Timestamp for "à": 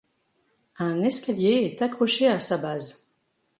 2.27-2.39